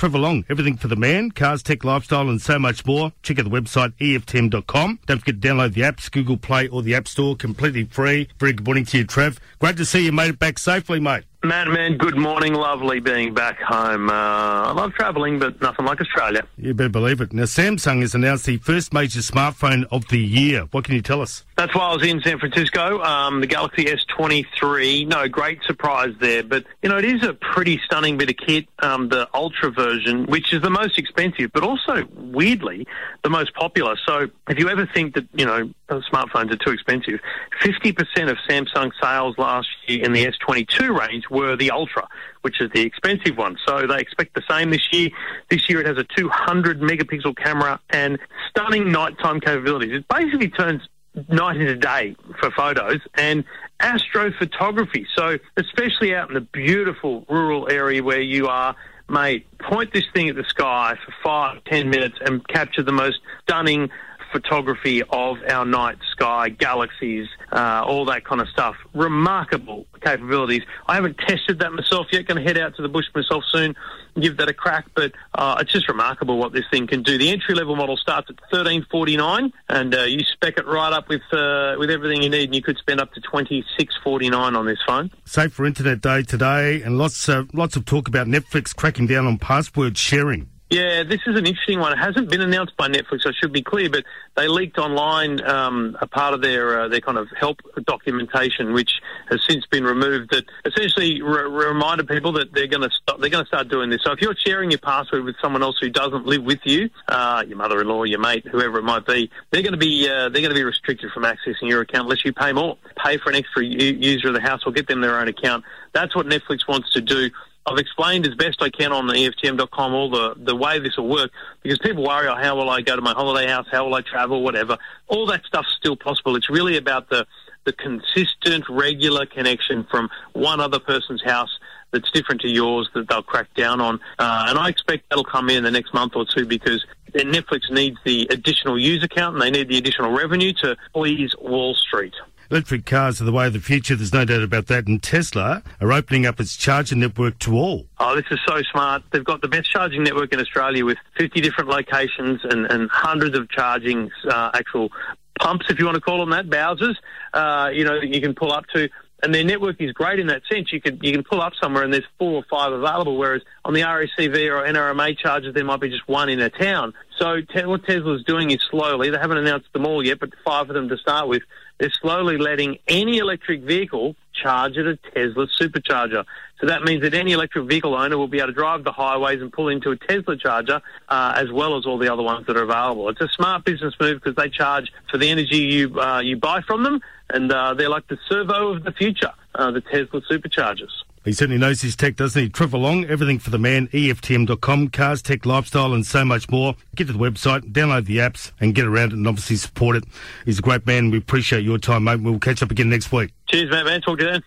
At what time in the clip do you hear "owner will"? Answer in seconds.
177.94-178.28